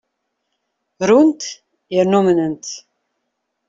Runt 1.09 1.41
yerna 1.93 2.17
umnent. 2.19 2.65